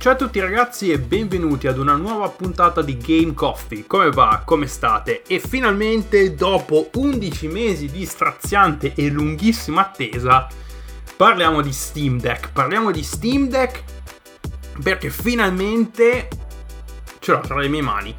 [0.00, 3.84] Ciao a tutti ragazzi e benvenuti ad una nuova puntata di Game Coffee.
[3.86, 4.40] Come va?
[4.46, 5.24] Come state?
[5.26, 10.48] E finalmente dopo 11 mesi di straziante e lunghissima attesa
[11.14, 12.50] parliamo di Steam Deck.
[12.50, 13.84] Parliamo di Steam Deck
[14.82, 16.28] perché finalmente
[17.18, 18.16] ce l'ho tra le mie mani.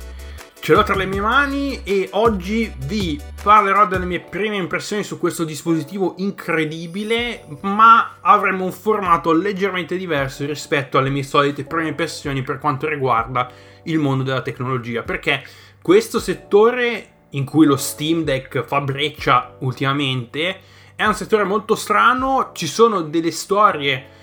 [0.63, 5.17] Ce l'ho tra le mie mani e oggi vi parlerò delle mie prime impressioni su
[5.17, 12.43] questo dispositivo incredibile, ma avremo un formato leggermente diverso rispetto alle mie solite prime impressioni
[12.43, 13.49] per quanto riguarda
[13.85, 15.43] il mondo della tecnologia, perché
[15.81, 20.59] questo settore in cui lo Steam Deck fa breccia ultimamente
[20.93, 24.19] è un settore molto strano, ci sono delle storie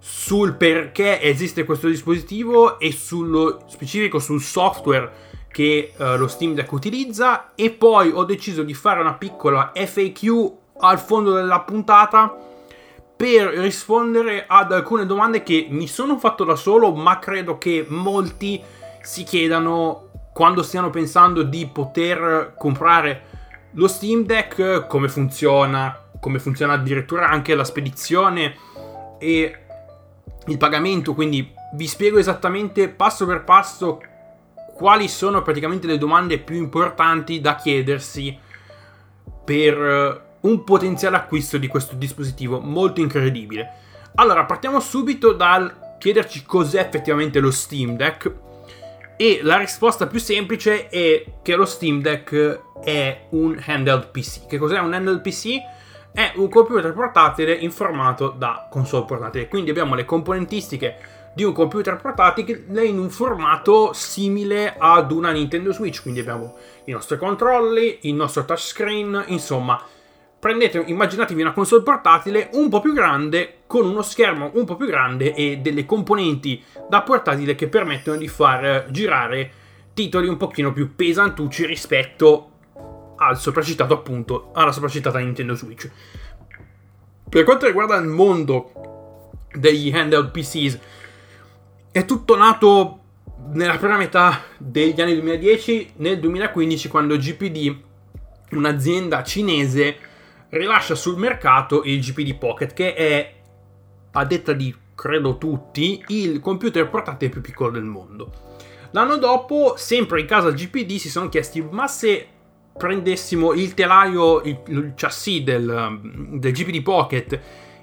[0.00, 6.70] sul perché esiste questo dispositivo e sullo specifico sul software che uh, lo Steam Deck
[6.72, 12.36] utilizza e poi ho deciso di fare una piccola FAQ al fondo della puntata
[13.16, 18.62] per rispondere ad alcune domande che mi sono fatto da solo ma credo che molti
[19.02, 23.24] si chiedano quando stiano pensando di poter comprare
[23.72, 28.54] lo Steam Deck come funziona come funziona addirittura anche la spedizione
[29.18, 29.58] e
[30.46, 31.14] il pagamento.
[31.14, 34.02] Quindi vi spiego esattamente passo per passo
[34.80, 38.34] quali sono praticamente le domande più importanti da chiedersi
[39.44, 43.74] per eh, un potenziale acquisto di questo dispositivo molto incredibile.
[44.14, 48.32] Allora, partiamo subito dal chiederci cos'è effettivamente lo Steam Deck
[49.18, 54.46] e la risposta più semplice è che lo Steam Deck è un handheld PC.
[54.46, 55.58] Che cos'è un handheld PC?
[56.10, 59.46] È un computer portatile in formato da console portatile.
[59.46, 65.72] Quindi abbiamo le componentistiche di un computer portatile in un formato simile ad una Nintendo
[65.72, 66.02] Switch.
[66.02, 69.82] Quindi abbiamo i nostri controlli, il nostro touchscreen, insomma.
[70.38, 74.84] Prendete, immaginatevi una console portatile un po' più grande, con uno schermo un po' più
[74.84, 79.50] grande e delle componenti da portatile che permettono di far girare
[79.94, 82.50] titoli un pochino più pesantucci rispetto
[83.16, 85.90] al sopracitato appunto alla sopracitata Nintendo Switch.
[87.30, 88.72] Per quanto riguarda il mondo
[89.52, 90.78] degli handheld PCs,
[91.92, 92.98] è tutto nato
[93.52, 97.76] nella prima metà degli anni 2010, nel 2015 quando GPD,
[98.50, 99.96] un'azienda cinese,
[100.50, 103.34] rilascia sul mercato il GPD Pocket che è,
[104.12, 108.48] a detta di credo tutti, il computer portatile più piccolo del mondo.
[108.92, 112.26] L'anno dopo, sempre in casa GPD, si sono chiesti ma se
[112.76, 115.98] prendessimo il telaio, il, il chassis del,
[116.34, 117.40] del GPD Pocket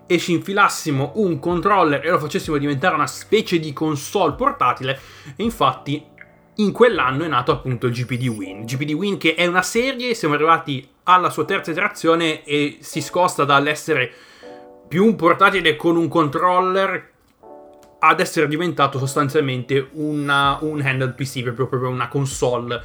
[0.07, 5.00] e ci infilassimo un controller e lo facessimo diventare una specie di console portatile.
[5.35, 6.03] E infatti
[6.56, 8.66] in quell'anno è nato appunto il GPD Win.
[8.66, 13.44] GPD Win che è una serie, siamo arrivati alla sua terza iterazione e si scosta
[13.44, 14.12] dall'essere
[14.88, 17.12] più un portatile con un controller
[18.00, 22.81] ad essere diventato sostanzialmente una, un handheld PC, proprio, proprio una console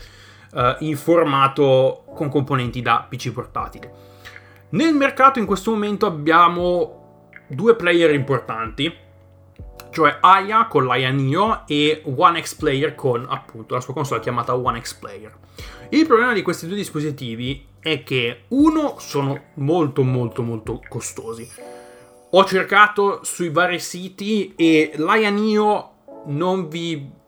[0.53, 4.11] uh, in formato con componenti da PC portatile.
[4.71, 7.02] Nel mercato in questo momento abbiamo
[7.55, 8.93] due player importanti,
[9.91, 14.57] cioè Aya con l'Aya Neo e One X Player con appunto la sua console chiamata
[14.57, 15.33] One X Player.
[15.91, 21.49] Il problema di questi due dispositivi è che uno sono molto molto molto costosi.
[22.31, 25.91] Ho cercato sui vari siti e l'Aya Neo
[26.27, 27.21] non vi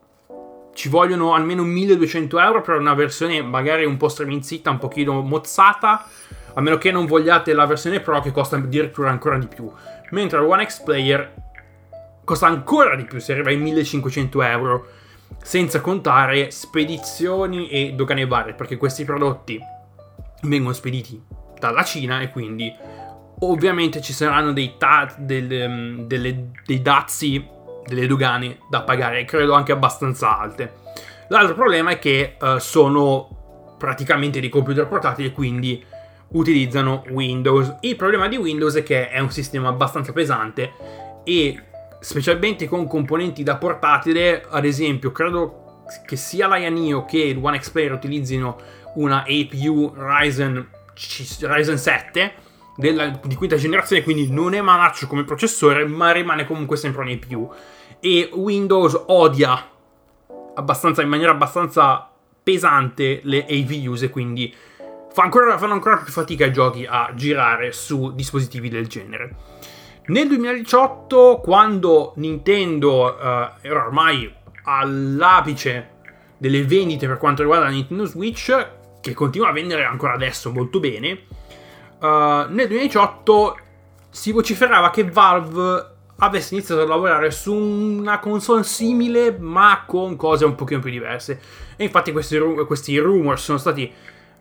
[0.73, 6.07] ci vogliono almeno 1200 euro per una versione magari un po' streminzita, un pochino mozzata,
[6.55, 9.71] a meno che non vogliate la versione Pro che costa addirittura ancora di più
[10.15, 11.35] mentre il One X Player
[12.25, 14.87] costa ancora di più, si arriva ai 1500 euro,
[15.43, 19.61] senza contare spedizioni e dogane varie, perché questi prodotti
[20.43, 21.23] vengono spediti
[21.59, 22.73] dalla Cina e quindi
[23.41, 27.47] ovviamente ci saranno dei, ta- delle, mm, delle, dei dazi,
[27.87, 30.83] delle dogane da pagare, credo anche abbastanza alte.
[31.29, 35.85] L'altro problema è che uh, sono praticamente dei computer portatili, quindi
[36.35, 37.77] utilizzano Windows.
[37.81, 40.73] Il problema di Windows è che è un sistema abbastanza pesante
[41.25, 41.61] e
[42.01, 47.59] specialmente con componenti da portatile, ad esempio, credo che sia la Yanio che il One
[47.59, 48.59] X Player utilizzino
[48.97, 50.69] una APU Ryzen,
[51.41, 52.33] Ryzen 7
[52.77, 57.11] della, di quinta generazione, quindi non è malaccio come processore, ma rimane comunque sempre un
[57.11, 57.53] APU.
[58.01, 59.71] E Windows odia
[60.55, 62.11] abbastanza, in maniera abbastanza
[62.43, 64.55] pesante le AVUs e quindi
[65.23, 69.37] ancora, fanno ancora più fatica i giochi a girare su dispositivi del genere.
[70.07, 74.33] Nel 2018, quando Nintendo uh, era ormai
[74.65, 75.91] all'apice
[76.37, 78.69] delle vendite per quanto riguarda la Nintendo Switch,
[79.01, 81.23] che continua a vendere ancora adesso molto bene,
[82.01, 82.07] uh,
[82.49, 83.59] nel 2018
[84.11, 90.45] si vociferava che Valve avesse iniziato a lavorare su una console simile ma con cose
[90.45, 91.41] un pochino più diverse.
[91.77, 93.93] E infatti questi, questi rumor sono stati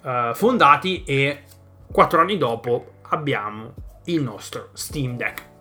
[0.03, 1.43] uh, fondati e
[1.91, 3.73] quattro anni dopo abbiamo
[4.05, 5.51] il nostro Steam Deck.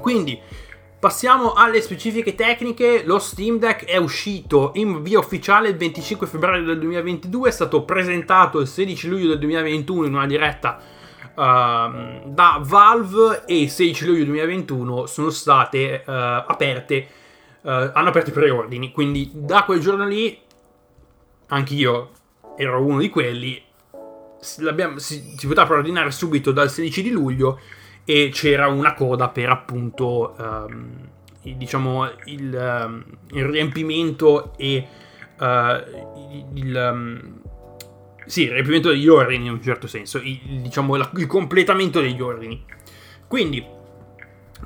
[0.00, 0.38] Quindi
[0.98, 3.02] passiamo alle specifiche tecniche.
[3.04, 7.84] Lo Steam Deck è uscito in via ufficiale il 25 febbraio del 2022, è stato
[7.84, 10.78] presentato il 16 luglio del 2021 in una diretta
[11.34, 17.08] uh, da Valve e il 16 luglio 2021 sono state uh, aperte,
[17.62, 20.38] uh, hanno aperto i preordini, quindi da quel giorno lì
[21.48, 22.10] anch'io
[22.58, 23.62] ero uno di quelli,
[24.40, 27.60] si, si poteva preordinare subito dal 16 di luglio
[28.04, 30.34] e c'era una coda per appunto
[31.42, 34.86] il, diciamo il, um, il, riempimento e
[35.38, 35.44] uh,
[36.54, 37.40] il, um,
[38.26, 42.20] sì, il riempimento degli ordini in un certo senso, il, diciamo la, il completamento degli
[42.20, 42.64] ordini.
[43.26, 43.64] Quindi,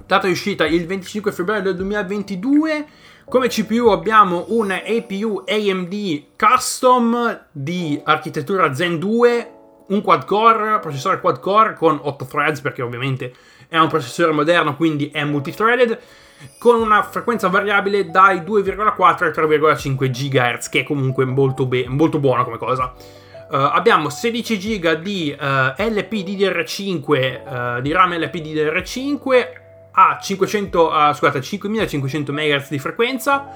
[0.07, 2.87] data di uscita il 25 febbraio del 2022.
[3.29, 9.53] Come CPU abbiamo un APU AMD custom di architettura Zen 2,
[9.87, 13.33] un quad core, processore quad core con 8 threads perché ovviamente
[13.69, 15.99] è un processore moderno quindi è multithreaded
[16.59, 22.19] con una frequenza variabile dai 2,4 ai 3,5 GHz che è comunque molto, be- molto
[22.19, 22.93] buona come cosa.
[23.49, 29.62] Uh, abbiamo 16 GB di uh, LPDDR5 uh, di RAM LPDDR5
[29.93, 33.49] a 500, uh, scusate, 5500 MHz di frequenza,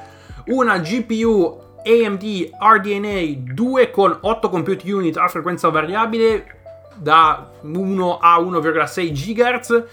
[0.46, 6.54] una GPU AMD RDNA 2 con 8 compute unit a frequenza variabile
[6.96, 9.84] da 1 a 1,6 GHz.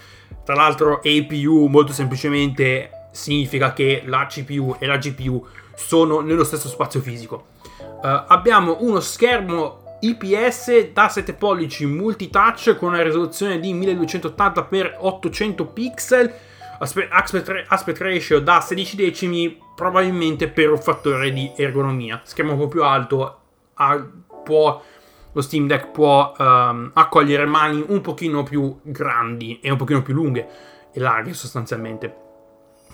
[0.44, 6.68] Tra l'altro APU molto semplicemente significa che la CPU e la GPU sono nello stesso
[6.68, 7.46] spazio fisico.
[7.78, 16.32] Uh, abbiamo uno schermo IPS da 7 pollici multitouch con una risoluzione di 1280x800 pixel,
[16.78, 22.20] aspect ratio da 16 decimi, probabilmente per un fattore di ergonomia.
[22.24, 23.38] Schermo un po' più alto,
[24.44, 24.82] può,
[25.32, 30.14] lo Steam Deck può um, accogliere mani un pochino più grandi e un pochino più
[30.14, 30.46] lunghe
[30.92, 32.22] e larghe sostanzialmente.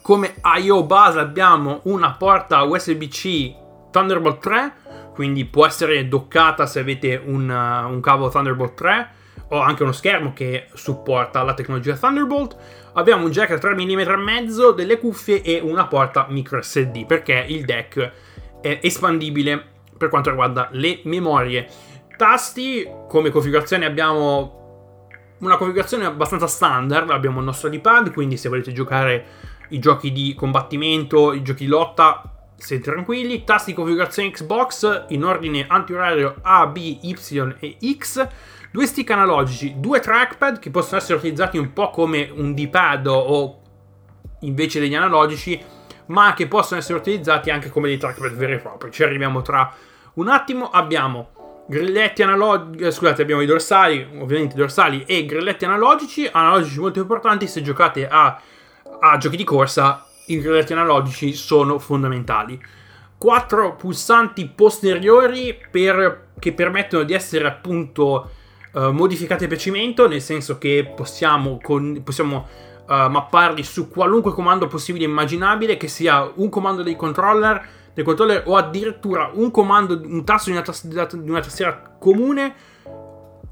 [0.02, 0.84] Come I.O.
[0.84, 3.54] base abbiamo una porta USB-C
[3.90, 4.72] Thunderbolt 3
[5.12, 9.10] quindi può essere doccata se avete un, uh, un cavo Thunderbolt 3
[9.48, 12.56] o anche uno schermo che supporta la tecnologia Thunderbolt.
[12.94, 17.04] Abbiamo un jack a 3 mm e mezzo, delle cuffie e una porta micro SD
[17.06, 18.12] perché il deck
[18.60, 19.62] è espandibile
[19.96, 21.68] per quanto riguarda le memorie.
[22.16, 24.58] Tasti, come configurazione abbiamo
[25.40, 29.24] una configurazione abbastanza standard, abbiamo il nostro D-pad, quindi se volete giocare
[29.70, 33.44] i giochi di combattimento, i giochi di lotta, siete tranquilli.
[33.44, 38.28] Tasti di configurazione Xbox in ordine antiorario A, B, Y e X.
[38.70, 43.60] Due stick analogici, due trackpad che possono essere utilizzati un po' come un D-pad o
[44.40, 45.60] invece degli analogici,
[46.06, 48.92] ma che possono essere utilizzati anche come dei trackpad veri e propri.
[48.92, 49.74] Ci arriviamo tra
[50.14, 50.70] un attimo.
[50.70, 57.46] Abbiamo grilletti analogici, scusate, abbiamo i dorsali, ovviamente dorsali e grilletti analogici, analogici molto importanti
[57.46, 58.40] se giocate a,
[59.00, 62.60] a giochi di corsa i grilletti analogici sono fondamentali.
[63.18, 68.30] Quattro pulsanti posteriori per, che permettono di essere appunto
[68.72, 72.46] uh, modificati a piacimento, nel senso che possiamo, con, possiamo
[72.88, 77.62] uh, mapparli su qualunque comando possibile e immaginabile, che sia un comando dei controller,
[77.92, 82.54] dei controller o addirittura un comando, un tasto di una, tastiera, di una tastiera comune.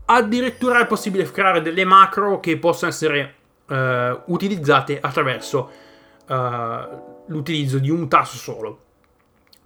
[0.07, 3.35] Addirittura è possibile creare delle macro che possono essere
[3.67, 5.71] uh, utilizzate attraverso
[6.29, 8.81] uh, l'utilizzo di un tasto solo.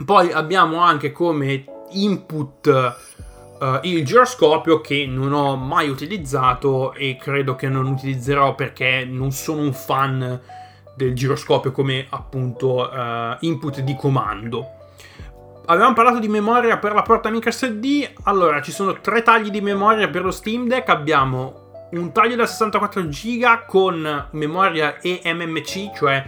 [0.05, 7.55] Poi abbiamo anche come input uh, il giroscopio che non ho mai utilizzato e credo
[7.55, 10.41] che non utilizzerò perché non sono un fan
[10.97, 14.81] del giroscopio come appunto uh, input di comando.
[15.67, 18.15] Avevamo parlato di memoria per la porta microSD.
[18.25, 20.89] Allora, ci sono tre tagli di memoria per lo Steam Deck.
[20.89, 26.25] Abbiamo un taglio da 64 GB con memoria eMMC, cioè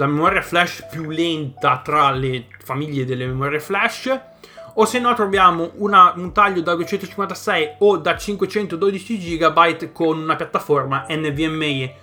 [0.00, 4.20] la memoria flash più lenta tra le famiglie delle memorie flash
[4.74, 10.36] o se no troviamo una, un taglio da 256 o da 512 GB con una
[10.36, 11.94] piattaforma NVMe,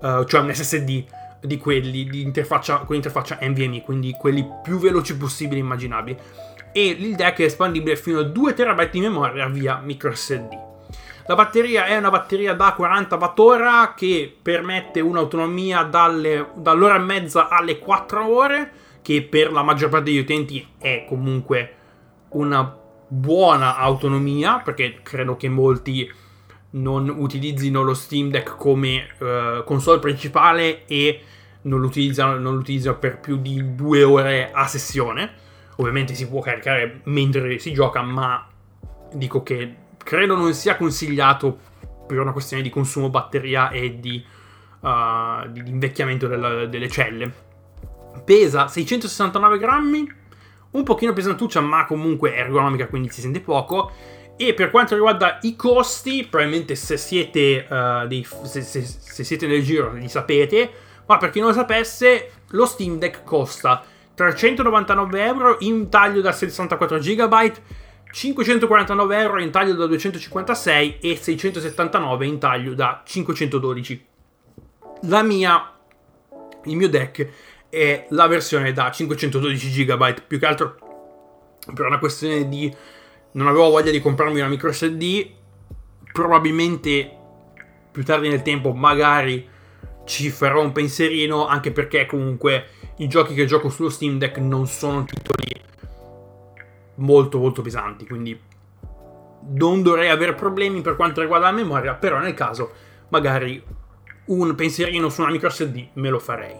[0.00, 1.04] uh, cioè un SSD
[1.40, 6.18] di quelli di interfaccia, con interfaccia NVMe, quindi quelli più veloci possibili immaginabili.
[6.72, 10.75] E il deck è espandibile fino a 2 TB di memoria via microSD.
[11.28, 17.48] La batteria è una batteria da 40 Wh che permette un'autonomia dalle, dall'ora e mezza
[17.48, 18.70] alle 4 ore,
[19.02, 21.74] che per la maggior parte degli utenti è comunque
[22.30, 22.78] una
[23.08, 26.08] buona autonomia, perché credo che molti
[26.70, 31.20] non utilizzino lo Steam Deck come uh, console principale e
[31.62, 35.44] non lo non lo utilizzano per più di due ore a sessione.
[35.76, 38.46] Ovviamente si può caricare mentre si gioca, ma
[39.12, 41.58] dico che credo non sia consigliato
[42.06, 44.24] per una questione di consumo batteria e di,
[44.80, 47.44] uh, di invecchiamento della, delle celle.
[48.24, 50.12] Pesa 669 grammi,
[50.70, 53.90] un pochino pesantuccia, ma comunque ergonomica, quindi si sente poco.
[54.36, 59.48] E per quanto riguarda i costi, probabilmente se siete, uh, dei, se, se, se siete
[59.48, 60.70] nel giro li sapete,
[61.06, 63.82] ma per chi non lo sapesse, lo Steam Deck costa
[64.14, 67.52] 399 euro in taglio da 64 GB,
[68.10, 74.06] 549 euro in taglio da 256 e 679 in taglio da 512.
[75.02, 75.72] La mia,
[76.64, 77.28] il mio deck
[77.68, 80.78] è la versione da 512 GB, più che altro
[81.74, 82.74] per una questione di
[83.32, 85.30] non avevo voglia di comprarmi una micro SD,
[86.12, 87.10] probabilmente
[87.92, 89.46] più tardi nel tempo magari
[90.04, 94.66] ci farò un pensierino anche perché comunque i giochi che gioco sullo Steam Deck non
[94.66, 95.64] sono titoli
[96.96, 98.38] molto molto pesanti, quindi
[99.48, 102.72] non dovrei avere problemi per quanto riguarda la memoria, però nel caso
[103.08, 103.62] magari
[104.26, 106.56] un pensierino su una micro SD me lo farei.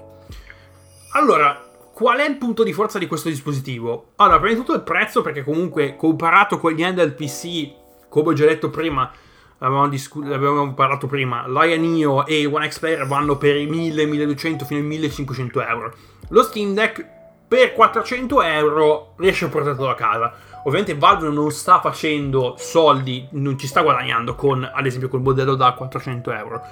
[1.13, 4.13] Allora, qual è il punto di forza di questo dispositivo?
[4.17, 7.73] Allora, prima di tutto il prezzo, perché comunque comparato con gli handheld PC,
[8.09, 9.11] come ho già detto prima,
[9.59, 14.05] avevamo, discu- avevamo parlato prima, l'Aya Neo e One X Player vanno per i 1000,
[14.05, 15.95] 1200 fino ai 1500 euro.
[16.29, 17.15] Lo Steam Deck
[17.49, 20.33] per 400 euro riesce a portarlo a casa.
[20.65, 25.55] Ovviamente Valve non sta facendo soldi, non ci sta guadagnando con, ad esempio, col modello
[25.55, 26.63] da 400 euro.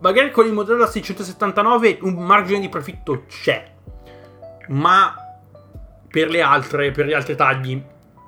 [0.00, 3.70] Magari con il modello da 679 un margine di profitto c'è,
[4.68, 5.14] ma
[6.10, 7.80] per le altre, per gli altri tagli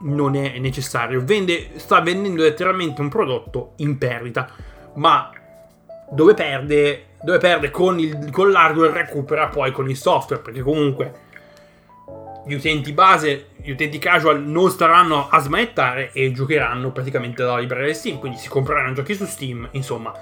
[0.02, 1.24] non è necessario.
[1.24, 4.48] Vende, sta vendendo letteralmente un prodotto in perdita,
[4.94, 5.30] ma
[6.10, 11.30] dove perde, dove perde con, il, con l'hardware recupera poi con il software, perché comunque
[12.44, 17.94] gli utenti base, gli utenti casual non staranno a smanettare e giocheranno praticamente dalla libreria
[17.94, 20.12] Steam, quindi si compreranno giochi su Steam, insomma,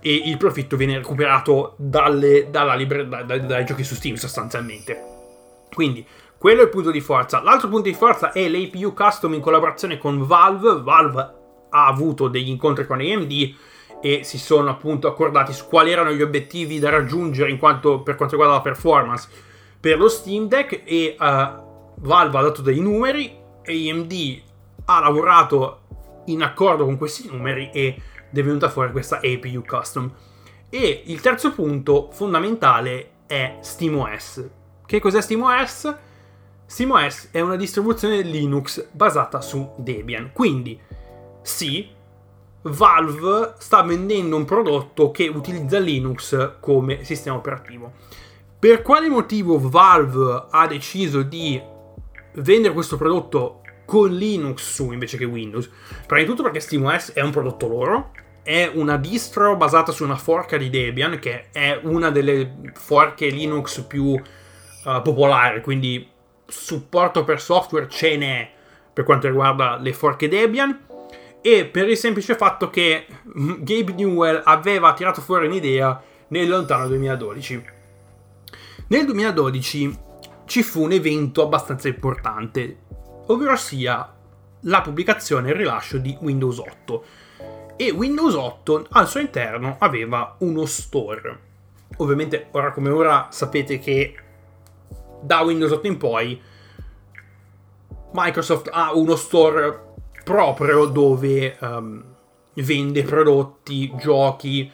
[0.00, 5.12] e il profitto viene recuperato dalle, libre, da, da, dai giochi su Steam sostanzialmente.
[5.72, 6.06] Quindi
[6.38, 7.40] quello è il punto di forza.
[7.42, 10.82] L'altro punto di forza è l'APU custom in collaborazione con Valve.
[10.82, 11.32] Valve
[11.70, 13.54] ha avuto degli incontri con AMD
[14.00, 18.36] e si sono appunto accordati su quali erano gli obiettivi da raggiungere quanto, per quanto
[18.36, 19.52] riguarda la performance
[19.84, 21.63] per lo Steam Deck e uh,
[21.96, 24.42] Valve ha dato dei numeri, AMD
[24.86, 25.80] ha lavorato
[26.26, 30.12] in accordo con questi numeri e è venuta fuori questa APU custom.
[30.68, 34.48] E il terzo punto fondamentale è SteamOS.
[34.86, 35.94] Che cos'è SteamOS?
[36.66, 40.32] SteamOS è una distribuzione Linux basata su Debian.
[40.32, 40.78] Quindi,
[41.42, 41.88] sì,
[42.62, 47.92] Valve sta vendendo un prodotto che utilizza Linux come sistema operativo.
[48.58, 51.60] Per quale motivo Valve ha deciso di
[52.34, 55.70] vendere questo prodotto con Linux su invece che Windows?
[56.06, 58.10] Prima di tutto perché SteamOS è un prodotto loro,
[58.42, 63.80] è una distro basata su una forca di Debian, che è una delle forche Linux
[63.82, 66.08] più uh, popolari, quindi
[66.46, 68.50] supporto per software ce n'è
[68.92, 70.78] per quanto riguarda le forche Debian
[71.40, 77.64] e per il semplice fatto che Gabe Newell aveva tirato fuori un'idea nel lontano 2012.
[78.86, 79.98] Nel 2012
[80.46, 82.78] ci fu un evento abbastanza importante,
[83.26, 84.12] ovvero sia
[84.60, 87.04] la pubblicazione e il rilascio di Windows 8.
[87.76, 91.52] E Windows 8 al suo interno aveva uno store.
[91.96, 94.14] Ovviamente, ora come ora, sapete che
[95.20, 96.40] da Windows 8 in poi
[98.12, 102.02] Microsoft ha uno store proprio dove um,
[102.54, 104.70] vende prodotti, giochi,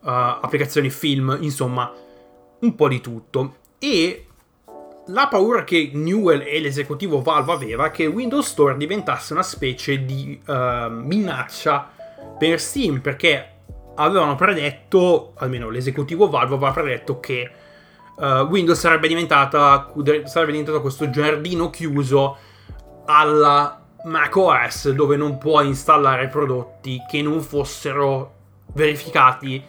[0.00, 1.92] uh, applicazioni film, insomma,
[2.60, 3.56] un po' di tutto.
[3.78, 4.26] E
[5.06, 10.40] la paura che Newell e l'esecutivo Valve aveva che Windows Store diventasse una specie di
[10.46, 11.90] uh, minaccia
[12.38, 13.48] per Steam, perché
[13.96, 17.50] avevano predetto, almeno l'esecutivo Valve aveva predetto che
[18.16, 19.08] uh, Windows sarebbe
[20.26, 22.36] sarebbe diventato questo giardino chiuso
[23.06, 28.34] alla macOS dove non puoi installare prodotti che non fossero
[28.74, 29.62] verificati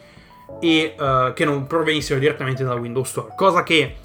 [0.59, 3.33] e uh, che non provenissero direttamente da Windows Store.
[3.35, 3.95] Cosa che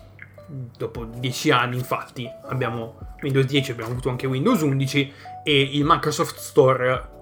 [0.49, 5.13] dopo 10 anni, infatti, abbiamo Windows 10, abbiamo avuto anche Windows 11
[5.45, 7.17] e il Microsoft Store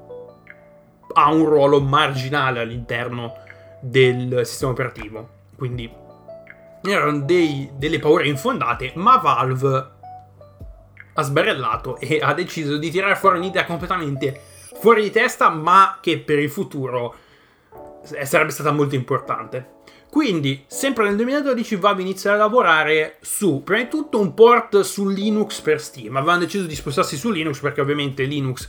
[1.12, 3.34] ha un ruolo marginale all'interno
[3.80, 5.28] del sistema operativo.
[5.56, 5.90] Quindi
[6.82, 9.90] erano dei, delle paure infondate, ma Valve
[11.14, 14.38] ha sbarellato e ha deciso di tirare fuori un'idea completamente
[14.74, 17.14] fuori di testa, ma che per il futuro
[18.02, 19.74] sarebbe stata molto importante.
[20.16, 25.06] Quindi, sempre nel 2012 Valve inizia a lavorare su, prima di tutto, un port su
[25.06, 26.16] Linux per Steam.
[26.16, 28.66] Avevano deciso di spostarsi su Linux perché ovviamente Linux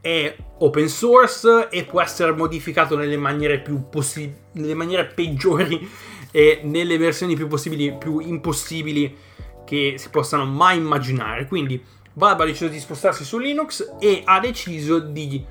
[0.00, 5.88] è open source e può essere modificato nelle maniere più possibili, nelle maniere peggiori
[6.32, 9.16] e nelle versioni più più impossibili
[9.64, 11.46] che si possano mai immaginare.
[11.46, 11.80] Quindi
[12.14, 15.44] Valve ha deciso di spostarsi su Linux e ha deciso di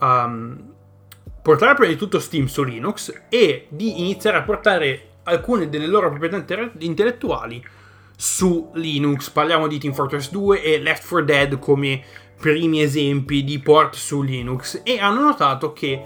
[0.00, 0.71] um,
[1.42, 6.08] portare prima di tutto Steam su Linux e di iniziare a portare alcune delle loro
[6.08, 7.62] proprietà intellettuali
[8.16, 9.30] su Linux.
[9.30, 12.02] Parliamo di Team Fortress 2 e Left 4 Dead come
[12.38, 16.02] primi esempi di port su Linux e hanno notato che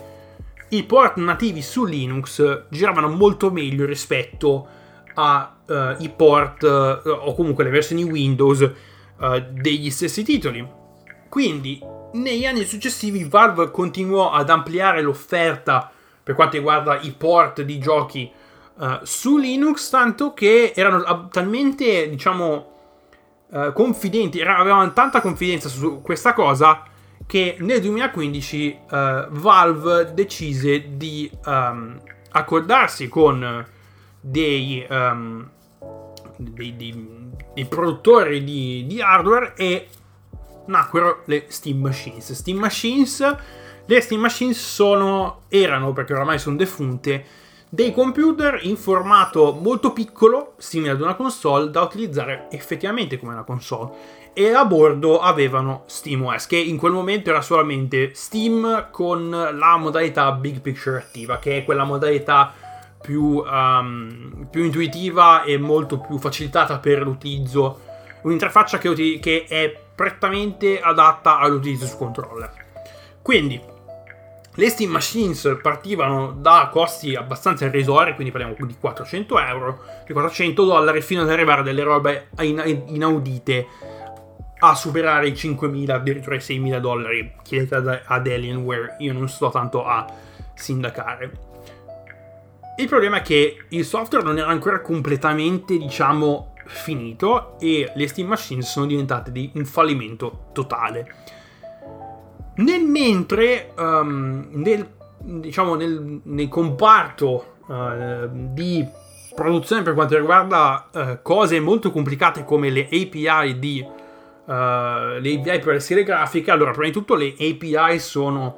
[0.71, 4.67] i port nativi su Linux giravano molto meglio rispetto
[5.15, 5.47] ai
[6.07, 10.67] uh, port uh, o comunque le versioni Windows uh, degli stessi titoli.
[11.29, 11.81] Quindi
[12.17, 15.91] negli anni successivi Valve continuò ad ampliare l'offerta
[16.23, 18.31] per quanto riguarda i port di giochi
[18.75, 22.73] uh, su Linux, tanto che erano talmente, diciamo,
[23.49, 26.83] uh, confidenti, avevano tanta confidenza su questa cosa
[27.27, 33.67] che nel 2015 uh, eh, Valve decise di um, accordarsi con
[34.21, 35.49] dei, um,
[36.37, 37.09] dei, dei,
[37.53, 39.89] dei produttori di, di hardware e
[40.67, 42.33] nacquero le Steam Machines.
[42.33, 43.37] Steam Machines,
[43.85, 47.25] le Steam Machines sono, erano, perché oramai sono defunte,
[47.69, 53.43] dei computer in formato molto piccolo, simile ad una console, da utilizzare effettivamente come una
[53.43, 54.25] console.
[54.33, 60.31] E a bordo avevano SteamOS, che in quel momento era solamente Steam con la modalità
[60.33, 62.53] Big Picture attiva, che è quella modalità
[63.01, 67.81] più, um, più intuitiva e molto più facilitata per l'utilizzo.
[68.23, 72.53] Un'interfaccia che, che è prettamente adatta all'utilizzo su controller.
[73.23, 73.61] Quindi,
[74.59, 80.65] le Steam Machines partivano da costi abbastanza irrisori, quindi parliamo di 400 euro, di 400
[80.65, 83.67] dollari, fino ad arrivare a delle robe inaudite
[84.59, 87.35] a superare i 5.000, addirittura i 6.000 dollari.
[87.43, 87.75] Chiedete
[88.07, 90.07] ad Alienware, io non sto tanto a
[90.55, 91.31] sindacare.
[92.79, 98.29] Il problema è che il software non era ancora completamente, diciamo, finito e le Steam
[98.29, 101.15] Machine sono diventate di un fallimento totale.
[102.57, 108.87] Nel mentre, um, nel, diciamo, nel, nel comparto uh, di
[109.35, 115.59] produzione per quanto riguarda uh, cose molto complicate come le API di uh, le API
[115.59, 118.57] per le schede grafiche, allora prima di tutto le API sono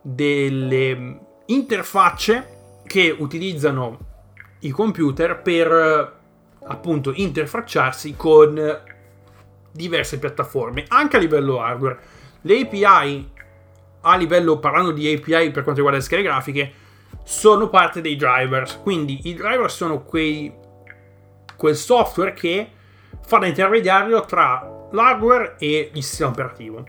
[0.00, 3.98] delle interfacce che utilizzano
[4.60, 6.15] i computer per
[6.66, 8.82] appunto interfacciarsi con
[9.70, 11.98] diverse piattaforme, anche a livello hardware.
[12.42, 13.30] Le API,
[14.00, 16.72] a livello, parlando di API per quanto riguarda le schede grafiche,
[17.22, 18.80] sono parte dei drivers.
[18.82, 20.52] Quindi i driver sono quei,
[21.56, 22.70] quel software che
[23.20, 26.84] fa da intermediario tra l'hardware e il sistema operativo.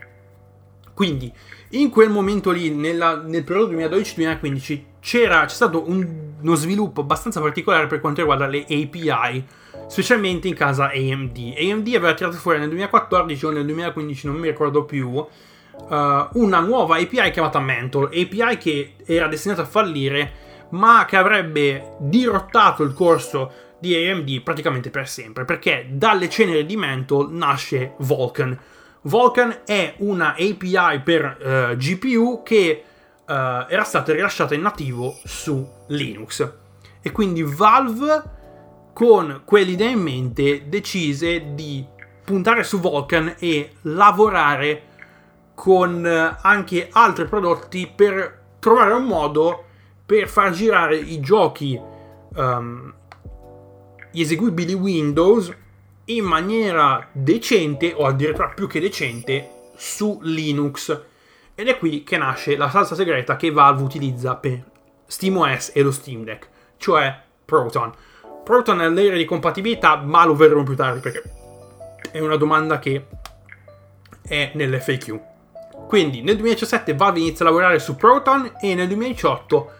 [0.94, 1.32] Quindi
[1.70, 6.06] in quel momento lì, nella, nel periodo 2012-2015, c'era, c'è stato un,
[6.40, 9.44] uno sviluppo abbastanza particolare per quanto riguarda le API
[9.88, 11.54] specialmente in casa AMD.
[11.56, 15.26] AMD aveva tirato fuori nel 2014 o nel 2015, non mi ricordo più, uh,
[16.32, 22.82] una nuova API chiamata Mentor, API che era destinata a fallire, ma che avrebbe dirottato
[22.82, 28.58] il corso di AMD praticamente per sempre, perché dalle ceneri di Mental nasce Vulkan.
[29.02, 32.82] Vulkan è una API per uh, GPU che
[33.28, 36.52] uh, era stata rilasciata in nativo su Linux.
[37.00, 38.36] E quindi Valve
[38.92, 41.86] con quell'idea in mente decise di
[42.24, 44.82] puntare su Vulkan e lavorare
[45.54, 49.64] con eh, anche altri prodotti per trovare un modo
[50.04, 51.80] per far girare i giochi,
[52.34, 52.94] um,
[54.10, 55.54] gli eseguibili Windows
[56.06, 61.00] in maniera decente o addirittura più che decente su Linux.
[61.60, 64.62] Ed è qui che nasce la salsa segreta che Valve utilizza per
[65.04, 67.92] SteamOS e lo Steam Deck, cioè Proton.
[68.44, 71.22] Proton è l'area di compatibilità, ma lo vedremo più tardi perché
[72.12, 73.06] è una domanda che
[74.22, 75.20] è nell'FAQ.
[75.88, 79.70] Quindi nel 2017 Valve inizia a lavorare su Proton e nel 2018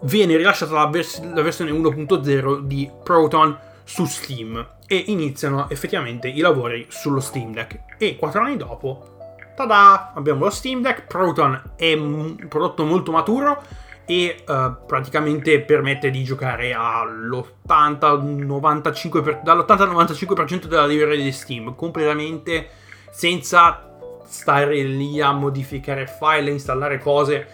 [0.00, 6.40] viene rilasciata la, vers- la versione 1.0 di Proton su Steam e iniziano effettivamente i
[6.40, 7.94] lavori sullo Steam Deck.
[7.98, 9.17] E 4 anni dopo,
[9.58, 11.06] tada, abbiamo lo Steam Deck.
[11.06, 13.60] Proton è un prodotto molto maturo
[14.06, 21.74] e uh, praticamente permette di giocare all'80-95%, per, dall'80 al 95% della libreria di Steam
[21.74, 22.68] completamente
[23.10, 23.82] senza
[24.24, 27.48] stare lì a modificare file, installare cose.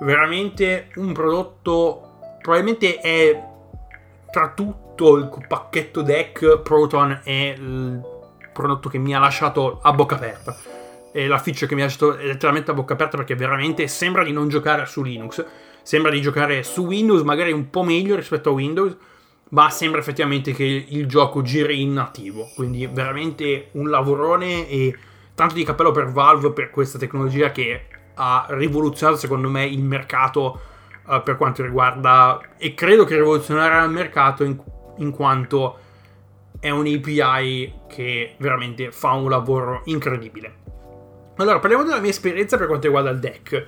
[0.00, 2.06] Veramente un prodotto
[2.40, 3.38] probabilmente è
[4.30, 8.00] tra tutto il pacchetto deck Proton è il
[8.52, 10.69] prodotto che mi ha lasciato a bocca aperta.
[11.12, 14.32] È la feature che mi ha lasciato letteralmente a bocca aperta perché veramente sembra di
[14.32, 15.44] non giocare su Linux.
[15.82, 18.96] Sembra di giocare su Windows, magari un po' meglio rispetto a Windows,
[19.50, 22.48] ma sembra effettivamente che il gioco giri in nativo.
[22.54, 24.96] Quindi veramente un lavorone e
[25.34, 30.60] tanto di cappello per Valve per questa tecnologia che ha rivoluzionato secondo me il mercato
[31.06, 34.60] uh, per quanto riguarda e credo che rivoluzionerà il mercato in,
[34.98, 35.78] in quanto
[36.60, 40.59] è un API che veramente fa un lavoro incredibile.
[41.40, 43.64] Allora, parliamo della mia esperienza per quanto riguarda il deck.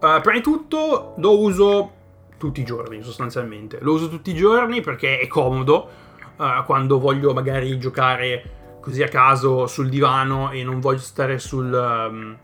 [0.00, 1.92] Uh, prima di tutto lo uso
[2.38, 3.78] tutti i giorni sostanzialmente.
[3.80, 5.90] Lo uso tutti i giorni perché è comodo
[6.36, 11.72] uh, quando voglio magari giocare così a caso sul divano e non voglio stare sul,
[11.72, 12.36] um,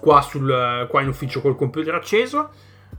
[0.00, 2.50] qua, sul, qua in ufficio col computer acceso.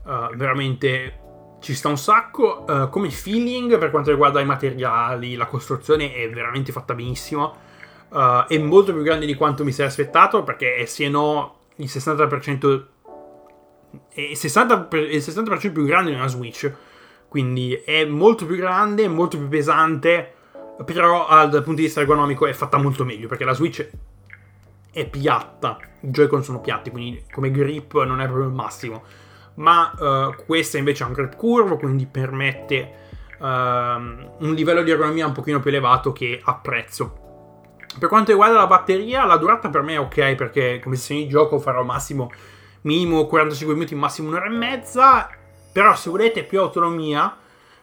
[0.06, 2.64] Uh, veramente ci sta un sacco.
[2.90, 7.68] Come feeling per quanto riguarda i materiali, la costruzione è veramente fatta benissimo.
[8.10, 12.86] Uh, è molto più grande di quanto mi sarei aspettato perché se no il 60%
[14.10, 16.72] è il 60%, il 60% più grande di una Switch.
[17.28, 20.34] Quindi è molto più grande, molto più pesante.
[20.86, 23.88] Però dal punto di vista ergonomico è fatta molto meglio perché la Switch
[24.92, 25.78] è piatta.
[26.02, 29.04] I Joy-Con sono piatti, quindi come grip non è proprio il massimo.
[29.56, 32.94] Ma uh, questa invece ha un grip curvo, quindi permette
[33.40, 37.28] uh, un livello di ergonomia un pochino più elevato che apprezzo.
[38.00, 41.28] Per quanto riguarda la batteria, la durata per me è ok perché come sessione di
[41.28, 42.32] gioco farò massimo
[42.82, 45.30] minimo 45 minuti, massimo un'ora e mezza.
[45.72, 47.36] Però se volete più autonomia,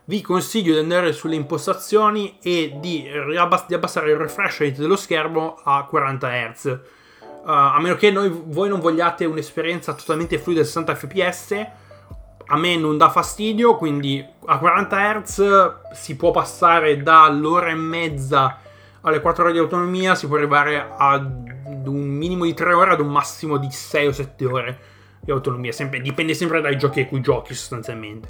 [0.05, 4.97] vi consiglio di andare sulle impostazioni e di, riabbass- di abbassare il refresh rate dello
[4.97, 6.65] schermo a 40 Hz.
[6.65, 11.67] Uh, a meno che noi, voi non vogliate un'esperienza totalmente fluida 60 fps,
[12.49, 18.61] a me non dà fastidio, quindi a 40 Hz si può passare dall'ora e mezza
[19.07, 23.01] alle 4 ore di autonomia, si può arrivare ad un minimo di 3 ore ad
[23.01, 24.79] un massimo di 6 o 7 ore
[25.21, 28.29] di autonomia, sempre, dipende sempre dai giochi a cui giochi sostanzialmente.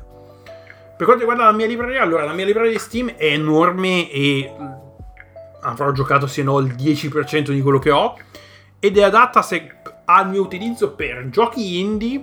[0.96, 4.52] Per quanto riguarda la mia libreria, allora la mia libreria di Steam è enorme e
[5.62, 8.14] avrò giocato se no il 10% di quello che ho
[8.78, 12.22] ed è adatta se, al mio utilizzo per giochi indie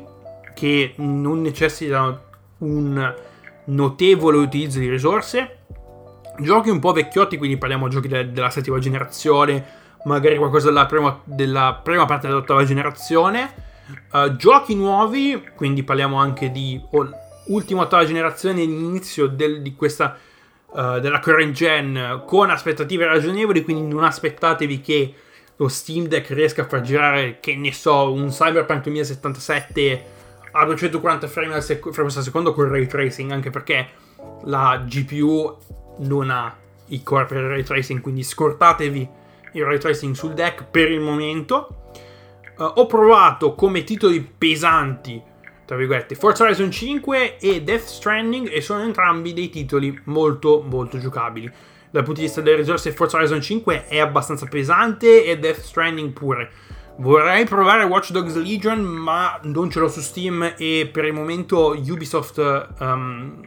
[0.54, 2.22] che non necessitano
[2.60, 3.16] un
[3.66, 5.62] notevole utilizzo di risorse,
[6.39, 10.86] giochi un po' vecchiotti, quindi parliamo di giochi de- della settima generazione, magari qualcosa della
[10.86, 13.54] prima, della prima parte dell'ottava generazione,
[14.12, 17.10] uh, giochi nuovi, quindi parliamo anche di oh,
[17.48, 20.17] ultima ottava generazione, inizio del, di questa
[20.67, 25.13] uh, della current gen con aspettative ragionevoli, quindi non aspettatevi che
[25.56, 30.06] lo Steam Deck riesca a far girare, che ne so, un Cyberpunk 2077
[30.52, 33.88] a 240 frame sec- frame secondo con ray tracing, anche perché
[34.46, 35.58] la GPU
[35.99, 36.56] non ha
[36.88, 39.10] i core per il ray tracing, quindi scortatevi
[39.53, 41.86] il ray tracing sul deck per il momento.
[42.58, 45.32] Uh, ho provato come titoli pesanti
[45.65, 50.99] tra virgolette, Forza Horizon 5 e Death Stranding e sono entrambi dei titoli molto molto
[50.99, 51.51] giocabili.
[51.89, 56.12] Dal punto di vista delle risorse Forza Horizon 5 è abbastanza pesante e Death Stranding
[56.12, 56.51] pure.
[56.97, 61.69] Vorrei provare Watch Dogs Legion ma non ce l'ho su Steam e per il momento
[61.69, 63.41] Ubisoft um,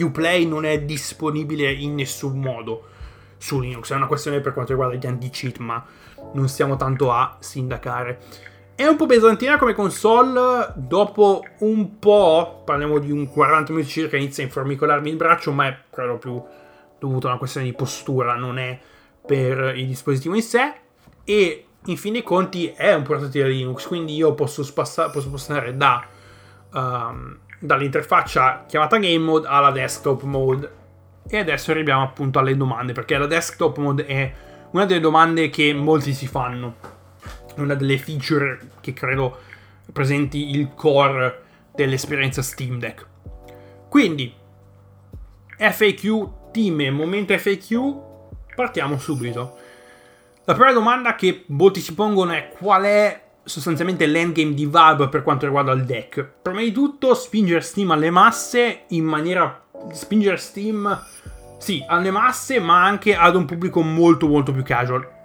[0.00, 2.88] Uplay non è disponibile in nessun modo
[3.36, 3.92] su Linux.
[3.92, 5.84] È una questione per quanto riguarda gli anti-cheat ma
[6.34, 8.20] non stiamo tanto a sindacare.
[8.74, 14.16] È un po' pesantina come console, dopo un po', parliamo di un 40 minuti circa,
[14.16, 16.42] inizia a informicolarmi il braccio, ma è credo più
[16.98, 18.78] dovuto a una questione di postura, non è
[19.24, 20.72] per il dispositivo in sé.
[21.24, 25.76] E in fin dei conti è un portatile Linux, quindi io posso, spassa- posso spostare
[25.76, 26.06] da,
[26.72, 30.80] um, dall'interfaccia chiamata Game Mode alla Desktop Mode.
[31.28, 34.32] E adesso arriviamo appunto alle domande, perché la Desktop Mode è
[34.72, 36.76] una delle domande che molti si fanno
[37.56, 39.38] una delle feature che credo
[39.92, 41.42] presenti il core
[41.74, 43.06] dell'esperienza Steam Deck.
[43.88, 44.34] Quindi,
[45.56, 49.58] FAQ, team, momento FAQ, partiamo subito.
[50.44, 55.22] La prima domanda che molti si pongono è qual è sostanzialmente l'endgame di Valve per
[55.22, 56.24] quanto riguarda il deck.
[56.42, 59.62] Prima di tutto spingere Steam alle masse in maniera...
[59.92, 61.04] spingere Steam,
[61.58, 65.20] sì, alle masse, ma anche ad un pubblico molto molto più casual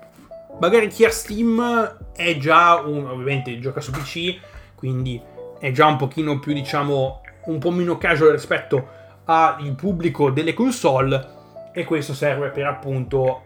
[0.59, 4.39] magari chi ha Steam è già un, ovviamente gioca su PC,
[4.75, 5.21] quindi
[5.59, 11.35] è già un pochino più, diciamo, un po' meno casual rispetto al pubblico delle console
[11.73, 13.43] e questo serve per appunto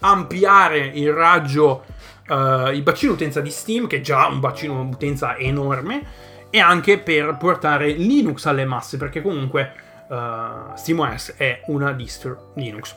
[0.00, 1.84] ampliare il raggio,
[2.28, 6.02] uh, il bacino utenza di Steam, che è già un bacino utenza enorme,
[6.50, 9.72] e anche per portare Linux alle masse, perché comunque
[10.08, 12.96] uh, SteamOS è una distro Linux.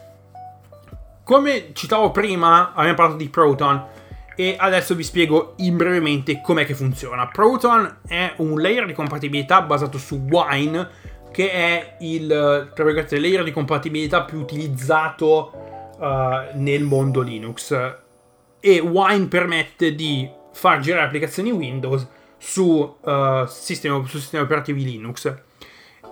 [1.23, 3.85] Come citavo prima, abbiamo parlato di Proton
[4.35, 7.27] e adesso vi spiego in brevemente com'è che funziona.
[7.27, 10.89] Proton è un layer di compatibilità basato su Wine,
[11.31, 15.70] che è il layer di compatibilità più utilizzato
[16.01, 17.71] uh, nel mondo Linux.
[18.59, 25.33] E Wine permette di far girare applicazioni Windows su, uh, sistemi, su sistemi operativi Linux.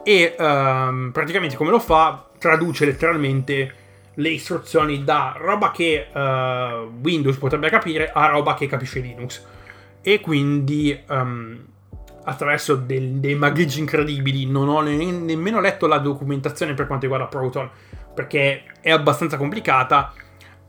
[0.03, 2.27] E um, praticamente come lo fa?
[2.37, 3.75] Traduce letteralmente
[4.13, 9.45] le istruzioni da roba che uh, Windows potrebbe capire a roba che capisce Linux.
[10.01, 11.65] E quindi um,
[12.23, 17.27] attraverso del, dei magheggi incredibili non ho ne- nemmeno letto la documentazione per quanto riguarda
[17.27, 17.69] Proton
[18.19, 20.11] perché è abbastanza complicata.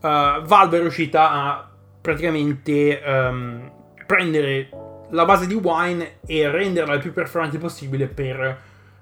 [0.01, 1.69] Uh, Valve è riuscita a
[2.01, 3.73] praticamente um,
[4.07, 4.69] prendere
[5.11, 8.61] la base di Wine e renderla il più performante possibile per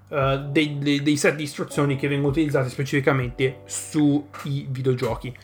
[0.09, 5.37] uh, dei, dei, dei, set di istruzioni che vengono utilizzati specificamente sui videogiochi.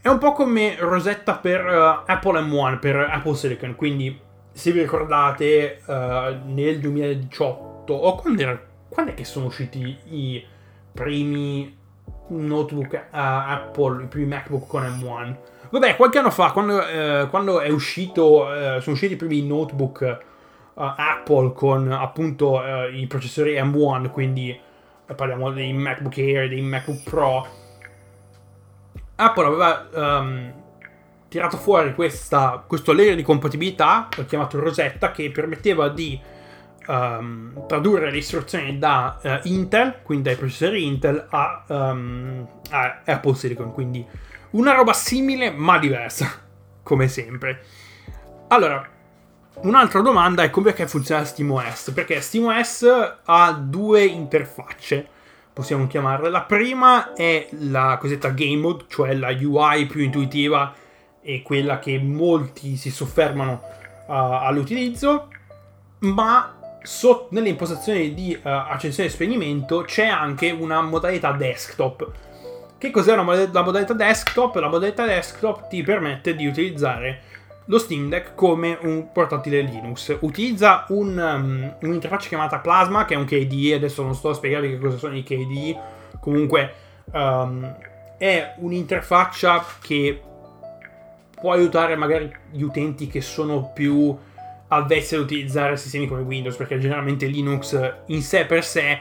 [0.00, 4.20] È un po' come Rosetta per uh, Apple M1, per Apple Silicon, quindi
[4.50, 10.44] se vi ricordate uh, nel 2018 o quando, era, quando è che sono usciti i
[10.92, 11.82] primi
[12.28, 15.36] notebook Apple, i primi MacBook con M1?
[15.70, 20.18] Vabbè, qualche anno fa, quando, uh, quando è uscito, uh, sono usciti i primi notebook
[20.76, 22.60] Apple con appunto
[22.92, 24.58] i processori M1, quindi
[25.14, 27.46] parliamo dei MacBook Air, dei MacBook Pro.
[29.16, 30.52] Apple aveva um,
[31.28, 36.20] tirato fuori questa, questo layer di compatibilità, chiamato Rosetta, che permetteva di
[36.86, 43.34] um, tradurre le istruzioni da uh, Intel, quindi dai processori Intel, a, um, a, Apple
[43.34, 43.72] Silicon.
[43.72, 44.04] Quindi
[44.50, 46.30] una roba simile ma diversa,
[46.82, 47.62] come sempre.
[48.48, 48.86] Allora,
[49.62, 52.86] un'altra domanda è come funziona SteamOS, perché SteamOS
[53.24, 55.08] ha due interfacce
[55.54, 56.28] possiamo chiamarle.
[56.28, 60.74] La prima è la cosiddetta Game Mode, cioè la UI più intuitiva
[61.22, 63.62] e quella che molti si soffermano
[64.06, 65.28] uh, all'utilizzo,
[66.00, 66.53] ma
[66.84, 72.10] so, nelle impostazioni di uh, accensione e spegnimento c'è anche una modalità desktop.
[72.76, 74.56] Che cos'è mod- la modalità desktop?
[74.56, 77.22] La modalità desktop ti permette di utilizzare
[77.66, 80.14] lo Steam Deck come un portatile Linux.
[80.20, 84.68] Utilizza un, um, un'interfaccia chiamata Plasma, che è un KDE, adesso non sto a spiegarvi
[84.68, 85.78] che cosa sono i KDE,
[86.20, 86.74] comunque
[87.12, 87.74] um,
[88.18, 90.22] è un'interfaccia che
[91.34, 94.16] può aiutare magari gli utenti che sono più
[94.68, 99.00] avvezzi ad utilizzare sistemi come Windows, perché generalmente Linux in sé per sé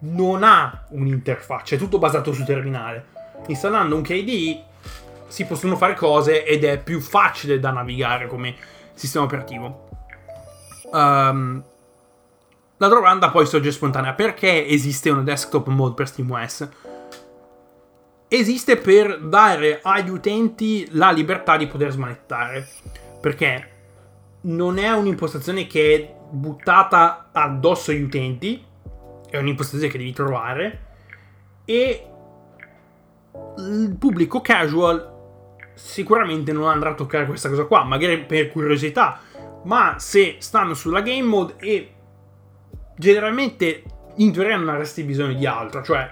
[0.00, 3.06] non ha un'interfaccia, è tutto basato su terminale.
[3.46, 4.64] Installando un KDE
[5.26, 8.54] si possono fare cose ed è più facile da navigare come
[8.94, 9.88] sistema operativo.
[10.92, 11.62] Um,
[12.76, 16.68] la domanda poi sorge spontanea: perché esiste una desktop mode per SteamOS?
[18.32, 22.66] esiste per dare agli utenti la libertà di poter smanettare.
[23.20, 23.71] Perché
[24.42, 28.64] non è un'impostazione che è buttata addosso agli utenti,
[29.28, 30.80] è un'impostazione che devi trovare.
[31.64, 32.06] E
[33.58, 35.10] il pubblico casual
[35.74, 39.20] sicuramente non andrà a toccare questa cosa qua, magari per curiosità,
[39.64, 41.94] ma se stanno sulla game mode e
[42.96, 43.82] generalmente
[44.16, 46.10] in teoria non avresti bisogno di altro, cioè